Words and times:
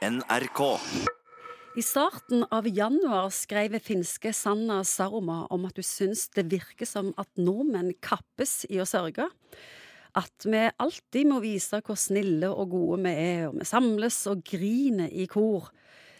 NRK. 0.00 0.80
I 1.76 1.82
starten 1.84 2.46
av 2.50 2.64
januar 2.68 3.26
skrev 3.36 3.74
finske 3.84 4.32
Sanna 4.32 4.78
Saroma 4.88 5.42
om 5.52 5.66
at 5.68 5.76
du 5.76 5.84
syns 5.84 6.22
det 6.32 6.46
virker 6.48 6.88
som 6.88 7.10
at 7.20 7.28
nordmenn 7.36 7.92
kappes 8.00 8.62
i 8.72 8.80
å 8.80 8.86
sørge. 8.88 9.26
At 10.16 10.46
vi 10.48 10.62
alltid 10.80 11.28
må 11.28 11.42
vise 11.44 11.82
hvor 11.84 12.00
snille 12.00 12.48
og 12.48 12.72
gode 12.72 13.02
vi 13.04 13.12
er, 13.12 13.44
og 13.50 13.60
vi 13.60 13.68
samles 13.68 14.22
og 14.32 14.40
griner 14.48 15.12
i 15.12 15.28
kor. 15.28 15.68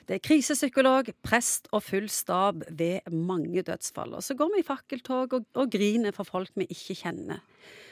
Det 0.05 0.19
er 0.19 0.25
krisepsykolog, 0.29 1.09
prest 1.25 1.73
og 1.73 1.81
full 1.87 2.11
stab 2.13 2.67
ved 2.69 3.09
mange 3.09 3.65
dødsfall. 3.65 4.13
Og 4.19 4.27
så 4.27 4.37
går 4.37 4.53
vi 4.59 4.61
i 4.61 4.69
fakkeltog 4.69 5.39
og, 5.39 5.49
og 5.57 5.73
griner 5.73 6.13
for 6.13 6.29
folk 6.29 6.53
vi 6.61 6.69
ikke 6.69 7.01
kjenner. 7.01 7.41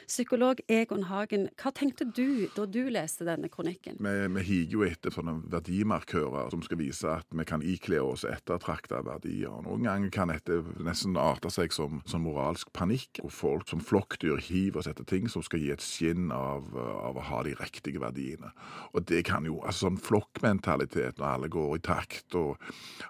Psykolog 0.09 0.57
Egon 0.71 1.03
Hagen, 1.05 1.43
hva 1.61 1.69
tenkte 1.75 2.07
du 2.07 2.47
da 2.55 2.63
du 2.65 2.87
leste 2.89 3.27
denne 3.27 3.45
kronikken? 3.51 3.99
Vi, 4.01 4.13
vi 4.33 4.45
higer 4.47 4.73
jo 4.73 4.85
etter 4.87 5.13
sånne 5.13 5.35
verdimarkører 5.53 6.49
som 6.49 6.63
skal 6.65 6.79
vise 6.81 7.11
at 7.11 7.29
vi 7.29 7.45
kan 7.45 7.61
ikle 7.61 8.01
oss 8.01 8.25
ettertrakta 8.25 9.03
verdier. 9.05 9.59
Noen 9.67 9.85
ganger 9.85 10.13
kan 10.15 10.33
dette 10.33 10.63
nesten 10.81 11.17
arte 11.19 11.51
seg 11.53 11.75
som, 11.75 12.01
som 12.09 12.25
moralsk 12.25 12.73
panikk, 12.73 13.21
hvor 13.21 13.35
folk 13.35 13.69
som 13.69 13.83
flokkdyr 13.85 14.41
hiver 14.49 14.81
oss 14.81 14.89
etter 14.89 15.05
ting 15.05 15.29
som 15.29 15.45
skal 15.45 15.61
gi 15.61 15.69
et 15.75 15.85
skinn 15.85 16.33
av, 16.33 16.73
av 16.73 17.19
å 17.19 17.27
ha 17.29 17.45
de 17.45 17.53
riktige 17.61 18.01
verdiene. 18.01 18.49
Og 18.97 19.05
det 19.13 19.21
kan 19.29 19.45
jo, 19.45 19.59
altså 19.61 19.91
sånn 19.91 20.01
flokkmentalitet 20.01 21.21
når 21.21 21.33
alle 21.35 21.53
går 21.53 21.77
i 21.77 21.85
takt 21.85 22.39
og 22.39 22.57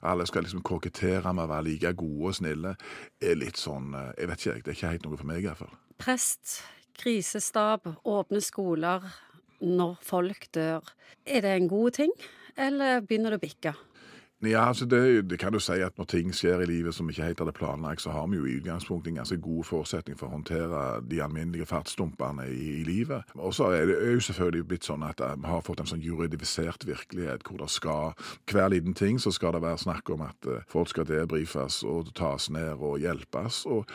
alle 0.03 0.27
skal 0.27 0.43
liksom 0.43 0.67
kokettere 0.67 1.31
med 1.31 1.47
å 1.47 1.53
være 1.55 1.69
like 1.71 1.95
gode 1.99 2.33
og 2.33 2.41
snille, 2.43 2.75
er 3.23 3.39
litt 3.39 3.59
sånn 3.59 3.95
Jeg 4.17 4.27
vet 4.27 4.41
ikke, 4.43 4.63
det 4.65 4.73
er 4.73 4.77
ikke 4.77 4.91
helt 4.97 5.07
noe 5.07 5.19
for 5.19 5.29
meg 5.29 5.47
iallfall. 5.47 5.77
Prest, 5.99 6.61
krisestab, 6.95 7.83
åpne 8.07 8.39
skoler 8.39 9.03
når 9.59 9.97
folk 9.99 10.45
dør. 10.55 10.85
Er 11.27 11.43
det 11.43 11.51
en 11.57 11.67
god 11.67 11.97
ting, 11.97 12.13
eller 12.55 13.01
begynner 13.03 13.35
det 13.35 13.41
å 13.41 13.43
bikke? 13.43 13.73
Ja, 14.41 14.67
altså 14.67 14.85
det, 14.85 15.29
det, 15.29 15.39
kan 15.39 15.51
du 15.53 15.59
si 15.59 15.81
at 15.83 15.97
Når 15.97 16.05
ting 16.05 16.29
skjer 16.35 16.61
i 16.63 16.65
livet 16.65 16.95
som 16.95 17.09
ikke 17.09 17.25
helt 17.27 17.39
hadde 17.43 17.51
planlagt, 17.51 18.01
så 18.01 18.13
har 18.15 18.27
vi 18.27 18.37
jo 18.37 18.45
i 18.45 18.55
utgangspunktet 18.61 19.11
en 19.11 19.19
ganske 19.19 19.37
god 19.43 19.65
forutsetning 19.67 20.15
for 20.19 20.29
å 20.29 20.37
håndtere 20.37 20.83
de 21.11 21.19
alminnelige 21.23 21.67
fartsdumpene 21.67 22.47
i, 22.47 22.69
i 22.79 22.85
livet. 22.87 23.27
Og 23.35 23.51
så 23.53 23.71
er 23.75 23.89
det 23.89 23.97
jo 23.99 24.23
selvfølgelig 24.29 24.67
blitt 24.69 24.87
sånn 24.87 25.03
at 25.03 25.19
vi 25.19 25.51
har 25.51 25.65
fått 25.67 25.83
en 25.83 25.91
sånn 25.91 26.05
juridifisert 26.05 26.87
virkelighet 26.87 27.43
hvor 27.43 27.59
det 27.59 27.69
skal 27.73 28.15
Hver 28.47 28.71
liten 28.71 28.95
ting 28.95 29.19
så 29.19 29.31
skal 29.35 29.57
det 29.57 29.63
være 29.65 29.83
snakk 29.83 30.09
om 30.15 30.23
at 30.29 30.47
eh, 30.47 30.63
folk 30.71 30.87
skal 30.93 31.07
debrifes 31.09 31.83
og 31.83 32.13
tas 32.15 32.47
ned 32.49 32.79
og 32.79 32.99
hjelpes. 33.03 33.65
og 33.67 33.85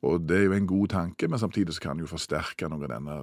og 0.00 0.20
Det 0.24 0.36
er 0.36 0.44
jo 0.44 0.52
en 0.56 0.66
god 0.66 0.88
tanke, 0.88 1.28
men 1.28 1.38
samtidig 1.38 1.74
så 1.76 1.80
kan 1.80 1.98
det 1.98 2.06
jo 2.06 2.14
forsterke 2.14 2.68
noe 2.72 2.86
av 2.86 2.88
denne 2.88 3.16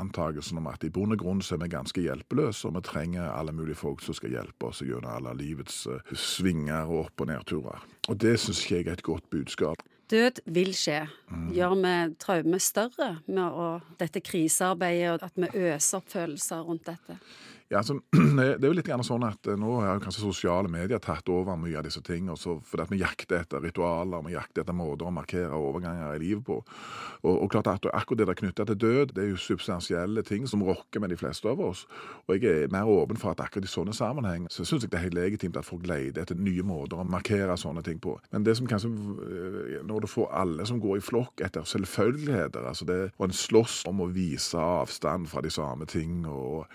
antagelsen 0.00 0.32
antakelsen 0.32 0.58
om 0.58 0.68
at 0.70 0.84
i 0.84 0.90
bunn 0.90 1.12
og 1.12 1.20
grunn 1.20 1.42
så 1.42 1.56
er 1.56 1.62
vi 1.62 1.68
ganske 1.72 2.00
hjelpeløse, 2.00 2.68
og 2.68 2.76
vi 2.76 2.82
trenger 2.86 3.30
alle 3.30 3.52
mulige 3.52 3.76
folk 3.76 4.02
som 4.02 4.14
skal 4.14 4.32
hjelpe 4.32 4.68
oss 4.68 4.82
gjennom 4.82 5.10
alle 5.12 5.34
livets 5.36 5.86
eh, 5.86 6.14
svinger 6.22 6.88
og 6.88 7.06
opp- 7.06 7.24
og 7.24 7.30
nedturer. 7.32 7.86
Og 8.08 8.18
det 8.20 8.38
syns 8.40 8.62
ikke 8.64 8.78
jeg 8.78 8.86
er 8.86 8.98
et 8.98 9.06
godt 9.06 9.30
budskap. 9.30 9.82
Død 10.12 10.42
vil 10.52 10.74
skje. 10.76 11.06
Gjør 11.54 11.76
vi 11.80 11.92
traume 12.20 12.58
større 12.60 13.14
med 13.26 13.44
å, 13.46 13.68
dette 14.00 14.20
krisearbeidet, 14.20 15.14
og 15.14 15.24
at 15.28 15.38
vi 15.40 15.68
øser 15.70 16.00
opp 16.02 16.10
følelser 16.12 16.66
rundt 16.66 16.84
dette? 16.90 17.16
Ja, 17.72 17.78
altså, 17.78 17.94
Det 18.36 18.66
er 18.66 18.68
jo 18.68 18.76
litt 18.76 18.90
sånn 19.06 19.24
at 19.24 19.48
eh, 19.48 19.56
Nå 19.56 19.78
har 19.80 20.00
kanskje 20.02 20.26
sosiale 20.26 20.68
medier 20.68 21.00
tatt 21.00 21.28
over 21.32 21.56
mye 21.56 21.78
av 21.80 21.86
disse 21.86 22.02
tingene. 22.04 22.36
Fordi 22.36 22.84
at 22.84 22.90
vi 22.92 23.00
jakter 23.00 23.40
etter 23.40 23.62
ritualer 23.64 24.24
vi 24.26 24.34
jakter 24.34 24.60
etter 24.60 24.76
måter 24.76 25.08
å 25.08 25.12
markere 25.14 25.56
overganger 25.56 26.18
i 26.18 26.20
livet 26.20 26.44
på. 26.44 26.58
Og, 27.22 27.32
og 27.32 27.48
klart 27.52 27.70
at 27.72 27.88
Akkurat 27.92 28.22
det 28.22 28.26
der 28.28 28.36
knytta 28.38 28.66
til 28.68 28.78
død, 28.80 29.14
det 29.16 29.24
er 29.24 29.30
jo 29.30 29.40
substansielle 29.40 30.24
ting 30.26 30.44
som 30.48 30.62
rokker 30.64 31.00
med 31.00 31.12
de 31.12 31.18
fleste 31.20 31.48
av 31.48 31.60
oss. 31.64 31.86
Og 32.26 32.36
Jeg 32.36 32.66
er 32.66 32.72
mer 32.72 32.88
åpen 32.88 33.20
for 33.20 33.32
at 33.32 33.40
akkurat 33.40 33.64
i 33.64 33.72
sånne 33.72 33.96
sammenheng 33.96 34.46
så 34.52 34.66
syns 34.68 34.84
jeg 34.84 34.92
det 34.92 35.00
er 35.00 35.06
helt 35.06 35.16
legitimt 35.16 35.56
at 35.56 35.68
folk 35.68 35.86
leter 35.88 36.26
etter 36.26 36.36
nye 36.36 36.64
måter 36.66 37.00
å 37.00 37.08
markere 37.08 37.56
sånne 37.60 37.84
ting 37.86 38.00
på. 38.02 38.18
Men 38.34 38.44
det 38.44 38.58
som 38.58 38.68
kanskje 38.68 38.92
eh, 38.92 39.80
Når 39.88 40.04
du 40.04 40.10
får 40.12 40.28
alle 40.42 40.68
som 40.68 40.80
går 40.82 41.00
i 41.00 41.04
flokk 41.04 41.40
etter 41.44 41.64
selvfølgeligheter, 41.68 42.68
altså 42.68 42.88
det, 42.88 43.00
og 43.16 43.30
en 43.30 43.36
slåss 43.36 43.82
om 43.88 44.04
å 44.04 44.10
vise 44.12 44.60
avstand 44.60 45.30
fra 45.32 45.40
de 45.44 45.52
samme 45.52 45.88
ting 45.88 46.26
og 46.28 46.68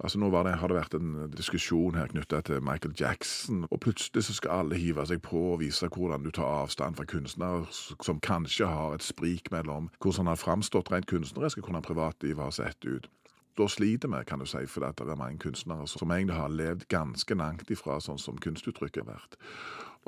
Altså 0.00 0.18
Nå 0.18 0.30
det, 0.32 0.54
har 0.58 0.68
det 0.68 0.76
vært 0.78 0.94
en 0.96 1.28
diskusjon 1.36 1.96
her 1.98 2.08
knytta 2.08 2.40
til 2.48 2.62
Michael 2.64 2.94
Jackson, 2.96 3.66
og 3.70 3.80
plutselig 3.84 4.24
så 4.24 4.36
skal 4.36 4.62
alle 4.62 4.78
hive 4.80 5.04
seg 5.06 5.20
på 5.22 5.42
og 5.52 5.60
vise 5.60 5.90
hvordan 5.92 6.24
du 6.24 6.30
tar 6.32 6.48
avstand 6.62 6.96
fra 6.96 7.04
kunstnere 7.04 7.66
som 7.70 8.20
kanskje 8.24 8.68
har 8.70 8.96
et 8.96 9.04
sprik 9.04 9.50
mellom 9.52 9.90
hvordan 10.00 10.24
han 10.24 10.32
har 10.32 10.40
framstått 10.40 10.92
rent 10.92 11.08
kunstnerisk 11.10 11.60
og 11.60 11.68
hvordan 11.68 11.84
privatlivet 11.84 12.40
har 12.40 12.56
sett 12.56 12.88
ut. 12.88 13.10
Da 13.58 13.66
sliter 13.68 14.08
vi, 14.08 14.24
kan 14.24 14.40
du 14.40 14.46
si, 14.48 14.64
fordi 14.66 14.88
det 14.96 15.12
er 15.12 15.20
mange 15.20 15.38
kunstnere 15.42 15.88
som 15.90 16.10
egentlig 16.10 16.38
har 16.38 16.48
levd 16.48 16.88
ganske 16.88 17.36
langt 17.36 17.70
ifra 17.70 17.98
sånn 18.00 18.18
som 18.18 18.40
kunstuttrykket 18.40 19.04
har 19.04 19.18
vært. 19.18 19.36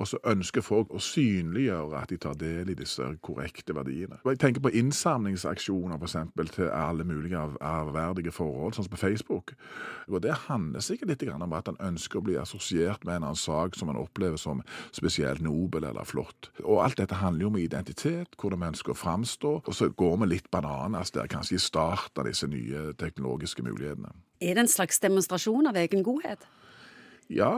Og 0.00 0.08
så 0.08 0.18
ønsker 0.24 0.64
folk 0.64 0.92
å 0.94 1.00
synliggjøre 1.02 1.98
at 2.00 2.12
de 2.12 2.16
tar 2.20 2.36
del 2.40 2.70
i 2.72 2.76
disse 2.76 3.04
korrekte 3.24 3.74
verdiene. 3.76 4.18
Jeg 4.24 4.40
tenker 4.40 4.64
på 4.64 4.72
innsamlingsaksjoner 4.80 6.00
for 6.00 6.08
eksempel, 6.08 6.48
til 6.48 6.70
alle 6.72 7.04
mulige 7.04 7.42
ærverdige 7.60 8.32
forhold, 8.32 8.72
sånn 8.72 8.86
som 8.88 8.94
på 8.94 9.02
Facebook. 9.02 9.52
Og 10.08 10.22
Det 10.22 10.32
handler 10.48 10.80
sikkert 10.80 11.12
litt 11.12 11.26
om 11.28 11.52
at 11.52 11.68
en 11.68 11.80
ønsker 11.80 12.20
å 12.20 12.24
bli 12.24 12.38
assosiert 12.40 13.04
med 13.04 13.16
en 13.16 13.28
annen 13.28 13.36
sak 13.36 13.76
som 13.76 13.90
en 13.90 14.00
opplever 14.00 14.40
som 14.40 14.62
spesielt 14.92 15.42
nobel 15.44 15.84
eller 15.84 16.08
flott. 16.08 16.50
Og 16.64 16.82
Alt 16.84 16.98
dette 16.98 17.20
handler 17.20 17.46
jo 17.46 17.52
om 17.52 17.60
identitet, 17.60 18.36
hvordan 18.40 18.60
vi 18.60 18.70
ønsker 18.72 18.94
å 18.94 18.98
framstå. 18.98 19.54
Og 19.66 19.74
så 19.74 19.90
går 19.90 20.16
vi 20.22 20.32
litt 20.32 20.50
bananas 20.50 21.12
der, 21.12 21.28
kanskje 21.28 21.58
i 21.58 21.62
starten 21.62 22.22
av 22.22 22.30
disse 22.30 22.48
nye 22.48 22.92
teknologiske 22.98 23.62
mulighetene. 23.62 24.14
Er 24.40 24.56
det 24.56 24.64
en 24.64 24.72
slags 24.72 24.98
demonstrasjon 25.02 25.68
av 25.68 25.76
egen 25.76 26.02
godhet? 26.02 26.48
Ja, 27.32 27.48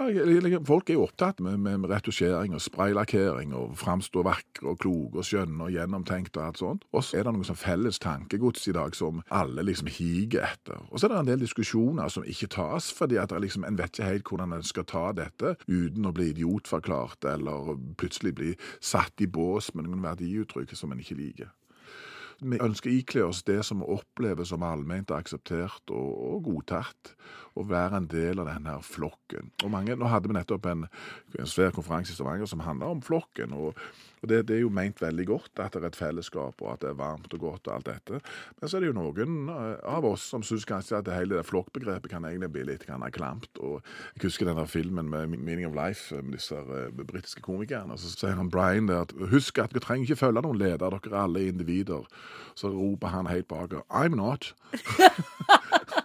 folk 0.67 0.91
er 0.91 0.99
jo 0.99 1.05
opptatt 1.09 1.41
med, 1.43 1.59
med 1.59 1.89
retusjering 1.91 2.55
og 2.55 2.63
spraylakkering 2.63 3.55
og 3.59 3.73
framstå 3.81 4.23
vakre 4.27 4.71
og 4.71 4.79
kloke 4.85 5.19
og 5.19 5.27
skjønne 5.27 5.67
og 5.67 5.75
gjennomtenkte 5.75 6.39
og 6.39 6.47
alt 6.47 6.61
sånt. 6.61 6.85
Og 6.95 7.03
så 7.03 7.19
er 7.19 7.27
det 7.27 7.35
noe 7.35 7.49
sånn 7.49 7.59
felles 7.59 7.99
tankegods 8.03 8.69
i 8.71 8.77
dag 8.77 8.95
som 8.95 9.25
alle 9.35 9.65
liksom 9.67 9.91
higer 9.91 10.47
etter. 10.47 10.85
Og 10.91 11.01
så 11.01 11.09
er 11.09 11.15
det 11.15 11.21
en 11.25 11.33
del 11.33 11.43
diskusjoner 11.43 12.13
som 12.13 12.27
ikke 12.29 12.53
tas, 12.55 12.93
fordi 12.95 13.19
at 13.19 13.35
liksom, 13.35 13.67
en 13.67 13.81
vet 13.81 13.91
ikke 13.91 14.13
helt 14.13 14.31
hvordan 14.31 14.55
en 14.55 14.67
skal 14.67 14.87
ta 14.91 15.09
dette 15.17 15.57
uten 15.67 16.07
å 16.07 16.15
bli 16.15 16.31
idiotforklart 16.31 17.27
eller 17.35 17.75
plutselig 17.99 18.37
bli 18.39 18.55
satt 18.79 19.25
i 19.25 19.31
bås 19.31 19.73
med 19.75 19.89
noen 19.89 20.07
verdiuttrykk 20.07 20.77
som 20.79 20.95
en 20.95 21.03
ikke 21.03 21.19
liker. 21.19 21.51
Vi 22.41 22.61
ønsker 22.63 22.91
å 22.91 22.95
ikle 22.95 23.27
oss 23.29 23.43
det 23.47 23.61
som 23.67 23.83
vi 23.83 23.91
opplever 23.95 24.47
som 24.49 24.65
allment 24.67 25.13
akseptert 25.15 25.93
og, 25.95 26.11
og 26.35 26.49
godtatt, 26.49 27.15
og 27.55 27.69
være 27.71 28.01
en 28.01 28.09
del 28.11 28.43
av 28.43 28.49
denne 28.51 28.79
flokken. 28.83 29.53
Og 29.63 29.71
mange, 29.71 29.95
Nå 29.95 30.11
hadde 30.11 30.31
vi 30.31 30.39
nettopp 30.39 30.67
en, 30.71 30.89
en 31.39 31.51
svær 31.51 31.75
konferanse 31.75 32.13
i 32.13 32.17
Stavanger 32.17 32.51
som 32.51 32.65
handler 32.67 32.97
om 32.97 33.05
flokken. 33.05 33.55
og, 33.55 33.79
og 34.25 34.31
det, 34.31 34.47
det, 34.49 34.57
er 34.57 34.63
jo 34.63 34.73
ment 34.73 35.03
veldig 35.03 35.27
godt 35.29 35.61
at 35.61 35.75
det 35.77 35.83
er 35.83 35.91
et 35.91 35.99
fellesskap, 35.99 36.63
og 36.65 36.69
at 36.73 36.81
det 36.81 36.89
er 36.91 36.97
varmt 36.97 37.35
og 37.37 37.43
godt 37.43 37.69
og 37.69 37.75
alt 37.75 37.91
dette. 37.91 38.21
Men 38.57 38.71
så 38.71 38.79
er 38.79 38.85
det 38.85 38.89
jo 38.89 38.97
noen 38.97 39.51
eh, 39.53 39.75
av 39.85 40.07
oss 40.09 40.25
som 40.33 40.43
syns 40.47 40.65
kanskje 40.69 40.97
at 40.97 41.05
det 41.05 41.19
hele 41.19 41.37
det 41.37 41.45
flokkbegrepet 41.45 42.09
kan 42.09 42.25
egentlig 42.25 42.49
bli 42.55 42.65
litt 42.71 42.87
klamt. 42.89 43.51
og 43.61 43.83
Jeg 44.17 44.25
husker 44.25 44.49
den 44.49 44.57
der 44.57 44.71
filmen 44.71 45.11
med 45.13 45.37
'Meaning 45.37 45.69
of 45.69 45.77
Life' 45.77 46.23
med 46.23 46.39
disse 46.39 46.57
uh, 46.57 46.89
britiske 46.89 47.45
komikerne. 47.45 47.99
Så 47.99 48.17
sier 48.17 48.35
han 48.35 48.51
Brian 48.51 48.89
der 48.89 49.05
at 49.05 49.13
husk 49.31 49.59
at 49.59 49.75
dere 49.75 49.85
trenger 49.85 50.09
ikke 50.09 50.25
følge 50.25 50.43
noen 50.43 50.59
leder, 50.59 50.89
dere 50.89 51.13
er 51.13 51.21
alle 51.21 51.47
individer. 51.49 52.09
Så 52.55 52.71
roper 52.71 53.09
han 53.09 53.27
helt 53.27 53.49
bak 53.49 53.73
'I'm 53.91 54.15
not'. 54.15 54.55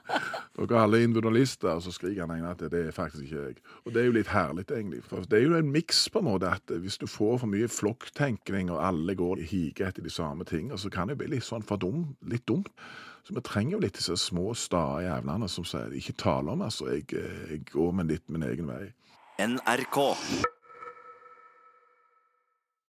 Dere 0.60 0.76
er 0.76 0.84
alle 0.84 1.04
individualister, 1.04 1.70
og 1.70 1.82
så 1.82 1.92
skriker 1.92 2.28
han 2.28 2.46
at 2.46 2.60
det 2.60 2.88
er 2.88 2.92
faktisk 2.92 3.24
ikke 3.24 3.44
jeg. 3.44 3.56
Og 3.86 3.94
det 3.94 4.02
er 4.02 4.06
jo 4.10 4.16
litt 4.18 4.28
herlig, 4.28 4.66
egentlig. 4.68 5.04
For 5.08 5.24
det 5.24 5.40
er 5.40 5.46
jo 5.46 5.56
en 5.56 5.72
miks, 5.72 6.10
på 6.12 6.20
en 6.20 6.28
måte, 6.28 6.52
at 6.52 6.74
hvis 6.84 6.98
du 7.00 7.08
får 7.08 7.38
for 7.38 7.48
mye 7.48 7.70
flokktenkning, 7.72 8.72
og 8.72 8.88
alle 8.88 9.16
går 9.16 9.40
i 9.40 9.48
higer 9.48 9.88
etter 9.88 10.04
de 10.04 10.12
samme 10.12 10.44
tingene, 10.44 10.78
så 10.78 10.92
kan 10.92 11.08
det 11.08 11.16
jo 11.16 11.22
bli 11.24 11.32
litt 11.38 11.48
sånn 11.48 11.64
for 11.64 11.80
dum, 11.80 12.18
litt 12.28 12.48
dumt. 12.48 12.68
Så 13.24 13.36
vi 13.36 13.46
trenger 13.46 13.78
jo 13.78 13.82
litt 13.86 13.96
disse 13.96 14.18
små, 14.20 14.52
stae 14.58 15.06
jævlene 15.06 15.48
som 15.48 15.68
sier 15.68 15.96
ikke 15.96 16.18
tale 16.20 16.52
om, 16.52 16.64
altså. 16.66 16.92
Jeg, 16.92 17.08
jeg 17.14 17.64
går 17.72 17.92
med 17.96 18.12
litt 18.12 18.28
min 18.28 18.44
egen 18.44 18.68
vei. 18.68 18.90
NRK. 19.40 20.00